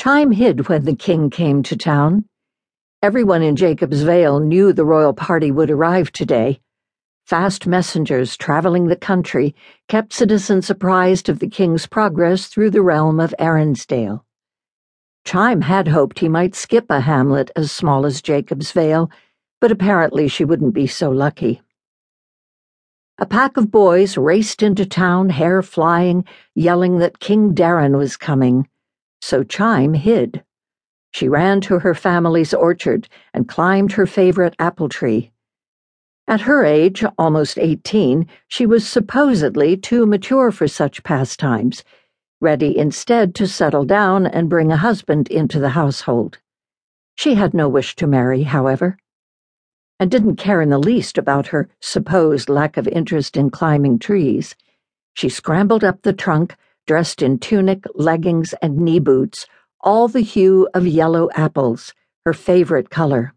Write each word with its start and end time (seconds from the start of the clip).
Chime 0.00 0.30
hid 0.30 0.66
when 0.66 0.86
the 0.86 0.96
king 0.96 1.28
came 1.28 1.62
to 1.64 1.76
town. 1.76 2.24
Everyone 3.02 3.42
in 3.42 3.54
Jacob's 3.54 4.00
Vale 4.00 4.40
knew 4.40 4.72
the 4.72 4.86
royal 4.86 5.12
party 5.12 5.50
would 5.50 5.70
arrive 5.70 6.10
today. 6.10 6.62
Fast 7.26 7.66
messengers 7.66 8.34
traveling 8.34 8.86
the 8.86 8.96
country 8.96 9.54
kept 9.88 10.14
citizens 10.14 10.70
apprised 10.70 11.28
of 11.28 11.38
the 11.38 11.50
king's 11.50 11.86
progress 11.86 12.46
through 12.46 12.70
the 12.70 12.80
realm 12.80 13.20
of 13.20 13.34
Aronsdale. 13.38 14.24
Chime 15.26 15.60
had 15.60 15.88
hoped 15.88 16.20
he 16.20 16.30
might 16.30 16.54
skip 16.54 16.86
a 16.88 17.00
hamlet 17.00 17.50
as 17.54 17.70
small 17.70 18.06
as 18.06 18.22
Jacob's 18.22 18.72
Vale, 18.72 19.10
but 19.60 19.70
apparently 19.70 20.28
she 20.28 20.46
wouldn't 20.46 20.72
be 20.72 20.86
so 20.86 21.10
lucky. 21.10 21.60
A 23.18 23.26
pack 23.26 23.58
of 23.58 23.70
boys 23.70 24.16
raced 24.16 24.62
into 24.62 24.86
town, 24.86 25.28
hair 25.28 25.60
flying, 25.60 26.24
yelling 26.54 27.00
that 27.00 27.20
King 27.20 27.54
Darren 27.54 27.98
was 27.98 28.16
coming. 28.16 28.66
So 29.20 29.42
Chime 29.44 29.94
hid. 29.94 30.44
She 31.12 31.28
ran 31.28 31.60
to 31.62 31.80
her 31.80 31.94
family's 31.94 32.54
orchard 32.54 33.08
and 33.34 33.48
climbed 33.48 33.92
her 33.92 34.06
favorite 34.06 34.54
apple 34.58 34.88
tree. 34.88 35.32
At 36.28 36.42
her 36.42 36.64
age, 36.64 37.04
almost 37.18 37.58
18, 37.58 38.26
she 38.46 38.64
was 38.64 38.86
supposedly 38.86 39.76
too 39.76 40.06
mature 40.06 40.52
for 40.52 40.68
such 40.68 41.02
pastimes, 41.02 41.82
ready 42.40 42.78
instead 42.78 43.34
to 43.34 43.46
settle 43.48 43.84
down 43.84 44.26
and 44.26 44.48
bring 44.48 44.70
a 44.70 44.76
husband 44.76 45.28
into 45.28 45.58
the 45.58 45.70
household. 45.70 46.38
She 47.16 47.34
had 47.34 47.52
no 47.52 47.68
wish 47.68 47.96
to 47.96 48.06
marry, 48.06 48.44
however, 48.44 48.96
and 49.98 50.10
didn't 50.10 50.36
care 50.36 50.62
in 50.62 50.70
the 50.70 50.78
least 50.78 51.18
about 51.18 51.48
her 51.48 51.68
supposed 51.80 52.48
lack 52.48 52.76
of 52.76 52.88
interest 52.88 53.36
in 53.36 53.50
climbing 53.50 53.98
trees. 53.98 54.54
She 55.12 55.28
scrambled 55.28 55.84
up 55.84 56.02
the 56.02 56.12
trunk, 56.12 56.56
dressed 56.90 57.22
in 57.22 57.38
tunic, 57.38 57.84
leggings, 57.94 58.52
and 58.54 58.76
knee 58.76 58.98
boots, 58.98 59.46
all 59.80 60.08
the 60.08 60.22
hue 60.22 60.68
of 60.74 60.84
yellow 60.88 61.28
apples, 61.36 61.94
her 62.26 62.32
favorite 62.32 62.90
color. 62.90 63.32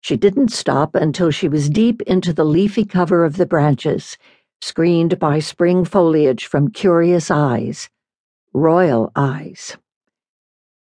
She 0.00 0.16
didn't 0.16 0.48
stop 0.48 0.96
until 0.96 1.30
she 1.30 1.46
was 1.46 1.70
deep 1.70 2.02
into 2.08 2.32
the 2.32 2.42
leafy 2.44 2.84
cover 2.84 3.24
of 3.24 3.36
the 3.36 3.46
branches, 3.46 4.18
screened 4.60 5.16
by 5.20 5.38
spring 5.38 5.84
foliage 5.84 6.46
from 6.46 6.72
curious 6.72 7.30
eyes. 7.30 7.88
Royal 8.52 9.12
eyes. 9.14 9.76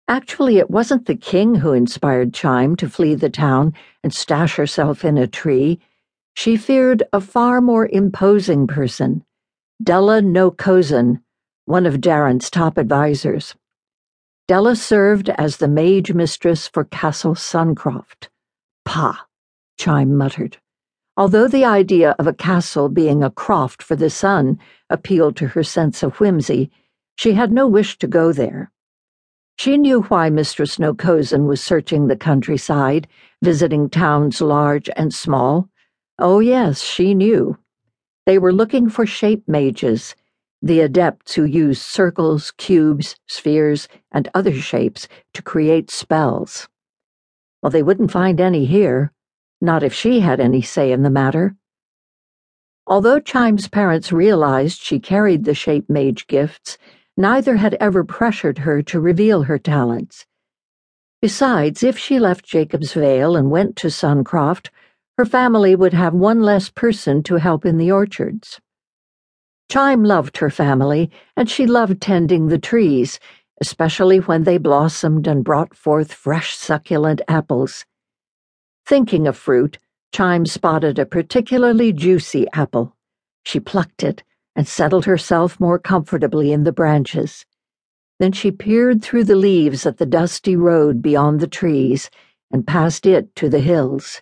Actually, 0.08 0.60
it 0.60 0.72
wasn't 0.72 1.06
the 1.06 1.18
king 1.18 1.56
who 1.56 1.74
inspired 1.74 2.34
Chime 2.34 2.78
to 2.78 2.90
flee 2.90 3.14
the 3.14 3.30
town 3.30 3.74
and 4.06 4.14
stash 4.14 4.56
herself 4.56 5.04
in 5.04 5.18
a 5.18 5.28
tree. 5.28 5.82
She 6.34 6.56
feared 6.56 7.04
a 7.12 7.20
far 7.20 7.60
more 7.60 7.90
imposing 7.92 8.68
person, 8.68 9.26
Della 9.84 10.22
No 10.22 10.50
Cozen, 10.50 11.22
one 11.68 11.86
of 11.86 11.96
Darren's 11.96 12.50
top 12.50 12.78
advisors. 12.78 13.54
Della 14.48 14.74
served 14.74 15.28
as 15.32 15.58
the 15.58 15.68
mage 15.68 16.14
mistress 16.14 16.66
for 16.66 16.86
Castle 16.86 17.36
Suncroft. 17.36 18.30
Pah, 18.86 19.26
Chime 19.78 20.16
muttered. 20.16 20.60
Although 21.18 21.50
the 21.50 21.66
idea 21.66 22.16
of 22.18 22.26
a 22.26 22.34
castle 22.34 22.88
being 22.88 23.22
a 23.22 23.30
croft 23.30 23.84
for 23.84 23.98
the 23.98 24.10
sun 24.10 24.60
appealed 24.90 25.36
to 25.36 25.48
her 25.50 25.62
sense 25.62 26.04
of 26.04 26.22
whimsy, 26.22 26.72
she 27.18 27.34
had 27.34 27.52
no 27.52 27.68
wish 27.68 27.98
to 27.98 28.08
go 28.08 28.32
there. 28.32 28.72
She 29.58 29.78
knew 29.78 30.04
why 30.04 30.30
Mistress 30.30 30.80
No 30.80 30.94
Cozen 30.94 31.48
was 31.48 31.62
searching 31.62 32.08
the 32.08 32.16
countryside, 32.16 33.10
visiting 33.42 33.90
towns 33.90 34.40
large 34.40 34.90
and 34.96 35.14
small. 35.14 35.68
Oh, 36.18 36.40
yes, 36.40 36.82
she 36.82 37.14
knew. 37.14 37.58
They 38.26 38.38
were 38.38 38.54
looking 38.54 38.90
for 38.90 39.06
shape 39.06 39.46
mages, 39.50 40.16
the 40.62 40.80
adepts 40.80 41.36
who 41.36 41.44
use 41.44 41.82
circles, 41.82 42.52
cubes, 42.58 43.16
spheres, 43.28 43.88
and 44.12 44.28
other 44.34 44.54
shapes 44.54 45.08
to 45.34 45.42
create 45.42 45.92
spells. 45.92 46.68
Well, 47.62 47.70
they 47.70 47.84
wouldn't 47.84 48.12
find 48.12 48.40
any 48.40 48.66
here, 48.66 49.12
not 49.62 49.84
if 49.84 49.94
she 49.94 50.20
had 50.20 50.40
any 50.40 50.62
say 50.62 50.92
in 50.92 51.04
the 51.04 51.10
matter. 51.10 51.56
Although 52.86 53.20
Chime's 53.20 53.68
parents 53.68 54.12
realized 54.12 54.82
she 54.82 55.00
carried 55.00 55.44
the 55.44 55.54
shape 55.54 55.90
mage 55.90 56.26
gifts, 56.28 56.78
neither 57.18 57.58
had 57.58 57.76
ever 57.80 58.04
pressured 58.04 58.60
her 58.60 58.82
to 58.84 59.00
reveal 59.00 59.44
her 59.44 59.58
talents. 59.60 60.26
Besides, 61.22 61.84
if 61.84 61.98
she 61.98 62.20
left 62.20 62.46
Jacob's 62.46 62.94
Vale 62.94 63.36
and 63.36 63.52
went 63.52 63.76
to 63.78 63.88
Suncroft, 63.88 64.70
her 65.18 65.26
family 65.26 65.76
would 65.76 65.94
have 65.94 66.14
one 66.14 66.42
less 66.42 66.70
person 66.70 67.24
to 67.24 67.36
help 67.36 67.66
in 67.66 67.78
the 67.78 67.92
orchards. 67.92 68.62
Chime 69.70 70.04
loved 70.04 70.38
her 70.38 70.50
family, 70.50 71.12
and 71.36 71.50
she 71.50 71.66
loved 71.66 72.02
tending 72.02 72.48
the 72.48 72.58
trees, 72.58 73.20
especially 73.60 74.20
when 74.20 74.44
they 74.44 74.58
blossomed 74.58 75.28
and 75.28 75.44
brought 75.44 75.76
forth 75.76 76.14
fresh, 76.14 76.56
succulent 76.56 77.22
apples. 77.28 77.86
Thinking 78.86 79.28
of 79.28 79.36
fruit, 79.36 79.78
Chime 80.14 80.46
spotted 80.46 80.98
a 80.98 81.06
particularly 81.06 81.92
juicy 81.92 82.48
apple. 82.54 82.96
She 83.44 83.60
plucked 83.60 84.04
it 84.04 84.24
and 84.56 84.68
settled 84.68 85.04
herself 85.04 85.60
more 85.60 85.80
comfortably 85.80 86.54
in 86.54 86.64
the 86.64 86.72
branches. 86.72 87.46
Then 88.20 88.32
she 88.32 88.52
peered 88.52 89.04
through 89.04 89.26
the 89.26 89.36
leaves 89.36 89.86
at 89.86 89.98
the 89.98 90.06
dusty 90.06 90.56
road 90.56 91.02
beyond 91.02 91.40
the 91.42 91.48
trees 91.48 92.10
and 92.52 92.66
past 92.66 93.06
it 93.06 93.36
to 93.36 93.50
the 93.50 93.60
hills. 93.60 94.22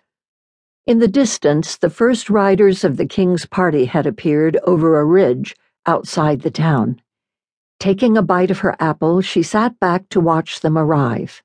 In 0.86 1.00
the 1.00 1.08
distance, 1.08 1.76
the 1.76 1.90
first 1.90 2.30
riders 2.30 2.84
of 2.84 2.96
the 2.96 3.06
king's 3.06 3.44
party 3.44 3.86
had 3.86 4.06
appeared 4.06 4.56
over 4.62 5.00
a 5.00 5.04
ridge 5.04 5.56
outside 5.84 6.42
the 6.42 6.50
town. 6.50 7.02
Taking 7.80 8.16
a 8.16 8.22
bite 8.22 8.52
of 8.52 8.60
her 8.60 8.76
apple, 8.78 9.20
she 9.20 9.42
sat 9.42 9.80
back 9.80 10.08
to 10.10 10.20
watch 10.20 10.60
them 10.60 10.78
arrive. 10.78 11.42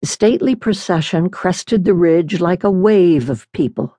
The 0.00 0.08
stately 0.08 0.54
procession 0.54 1.28
crested 1.28 1.84
the 1.84 1.92
ridge 1.92 2.40
like 2.40 2.64
a 2.64 2.70
wave 2.70 3.28
of 3.28 3.50
people. 3.52 3.98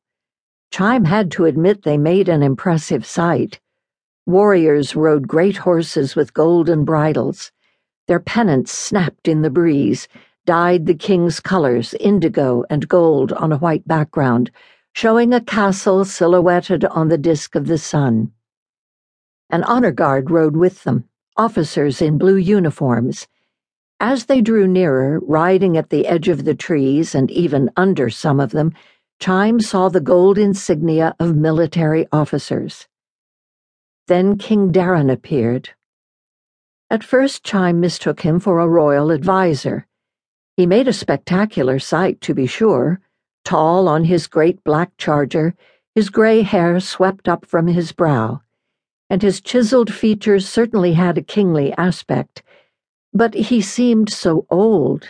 Chime 0.72 1.06
had 1.06 1.29
to 1.34 1.46
admit 1.46 1.84
they 1.84 2.00
made 2.00 2.28
an 2.28 2.41
impressive 2.41 3.06
sight. 3.06 3.59
Warriors 4.25 4.96
rode 4.96 5.28
great 5.28 5.58
horses 5.58 6.16
with 6.16 6.34
golden 6.34 6.84
bridles. 6.84 7.52
Their 8.08 8.19
pennants 8.19 8.72
snapped 8.72 9.28
in 9.28 9.44
the 9.44 9.52
breeze, 9.52 10.08
dyed 10.46 10.85
the 10.85 10.96
king's 10.96 11.40
colors 11.40 11.94
indigo 12.00 12.63
and 12.69 12.88
gold 12.88 13.31
on 13.34 13.52
a 13.52 13.57
white 13.57 13.88
background, 13.88 14.52
showing 14.94 15.34
a 15.34 15.41
castle 15.41 16.03
silhouetted 16.03 16.85
on 16.85 17.07
the 17.07 17.18
disk 17.18 17.56
of 17.56 17.68
the 17.68 17.78
sun. 17.78 18.31
An 19.50 19.63
honor 19.63 19.91
guard 19.91 20.31
rode 20.31 20.56
with 20.56 20.84
them 20.84 21.06
officers 21.38 22.02
in 22.02 22.18
blue 22.18 22.35
uniforms. 22.35 23.28
As 24.00 24.25
they 24.25 24.41
drew 24.41 24.68
nearer, 24.68 25.19
riding 25.19 25.78
at 25.78 25.90
the 25.90 26.07
edge 26.07 26.28
of 26.28 26.44
the 26.44 26.56
trees 26.56 27.16
and 27.16 27.31
even 27.31 27.69
under 27.78 28.09
some 28.09 28.40
of 28.40 28.52
them, 28.52 28.73
Chime 29.19 29.59
saw 29.59 29.90
the 29.90 30.02
gold 30.02 30.38
insignia 30.38 31.16
of 31.19 31.35
military 31.35 32.08
officers. 32.12 32.88
Then 34.08 34.38
King 34.38 34.72
Darren 34.72 35.12
appeared. 35.12 35.69
At 36.90 37.03
first, 37.03 37.44
Chime 37.44 37.79
mistook 37.79 38.22
him 38.22 38.40
for 38.40 38.59
a 38.59 38.68
royal 38.68 39.12
adviser. 39.12 39.88
He 40.61 40.67
made 40.67 40.88
a 40.88 40.94
spectacular 40.94 41.79
sight, 41.79 42.22
to 42.22 42.35
be 42.35 42.45
sure, 42.45 43.01
tall 43.44 43.88
on 43.88 44.03
his 44.03 44.27
great 44.27 44.63
black 44.63 44.95
charger, 44.95 45.55
his 45.95 46.11
gray 46.11 46.44
hair 46.44 46.79
swept 46.79 47.27
up 47.27 47.47
from 47.47 47.66
his 47.66 47.91
brow 47.91 48.41
and 49.09 49.23
his 49.23 49.41
chiseled 49.41 49.91
features 49.91 50.47
certainly 50.47 50.94
had 50.94 51.17
a 51.17 51.22
kingly 51.23 51.73
aspect, 51.79 52.44
but 53.11 53.33
he 53.33 53.59
seemed 53.59 54.11
so 54.11 54.45
old. 54.51 55.05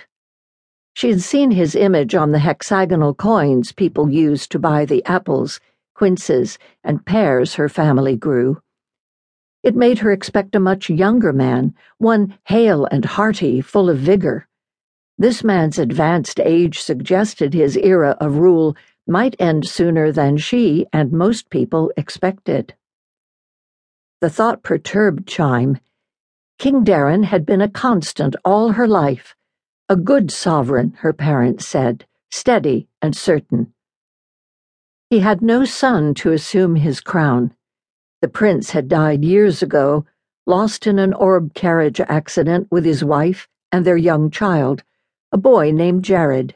She 0.94 1.10
had 1.10 1.22
seen 1.22 1.52
his 1.52 1.76
image 1.76 2.16
on 2.16 2.32
the 2.32 2.40
hexagonal 2.40 3.14
coins 3.14 3.74
people 3.74 4.10
used 4.10 4.54
to 4.54 4.60
buy 4.60 4.86
the 4.86 5.06
apples, 5.06 5.60
quinces, 5.94 6.58
and 6.82 7.06
pears 7.06 7.56
her 7.56 7.68
family 7.68 8.16
grew. 8.16 8.62
It 9.64 9.76
made 9.76 10.00
her 10.00 10.14
expect 10.14 10.56
a 10.56 10.62
much 10.62 10.90
younger 10.90 11.34
man, 11.34 11.76
one 11.98 12.40
hale 12.46 12.86
and 12.86 13.04
hearty, 13.04 13.60
full 13.60 13.90
of 13.90 13.98
vigor. 14.00 14.48
This 15.22 15.44
man's 15.44 15.78
advanced 15.78 16.40
age 16.40 16.82
suggested 16.82 17.54
his 17.54 17.78
era 17.78 18.18
of 18.20 18.38
rule 18.38 18.76
might 19.06 19.36
end 19.38 19.68
sooner 19.68 20.12
than 20.12 20.38
she 20.38 20.88
and 20.92 21.12
most 21.12 21.52
people 21.52 21.92
expected. 21.96 22.74
The 24.22 24.32
thought 24.32 24.64
perturbed 24.64 25.28
Chime. 25.28 25.78
King 26.58 26.84
Darren 26.84 27.26
had 27.26 27.46
been 27.46 27.62
a 27.62 27.70
constant 27.70 28.36
all 28.44 28.72
her 28.72 28.88
life, 28.88 29.36
a 29.88 29.96
good 29.96 30.32
sovereign, 30.32 30.94
her 31.02 31.14
parents 31.14 31.68
said, 31.68 32.08
steady 32.32 32.88
and 33.00 33.16
certain. 33.16 33.76
He 35.12 35.20
had 35.20 35.44
no 35.44 35.66
son 35.66 36.16
to 36.16 36.32
assume 36.32 36.78
his 36.78 37.00
crown. 37.00 37.54
The 38.24 38.28
prince 38.28 38.72
had 38.72 38.88
died 38.88 39.24
years 39.24 39.62
ago, 39.62 40.04
lost 40.48 40.88
in 40.88 40.98
an 40.98 41.14
orb 41.14 41.54
carriage 41.54 42.02
accident 42.02 42.70
with 42.72 42.86
his 42.86 43.04
wife 43.04 43.48
and 43.72 43.86
their 43.86 43.98
young 43.98 44.32
child, 44.32 44.82
a 45.34 45.38
boy 45.38 45.72
named 45.72 46.04
Jared. 46.04 46.50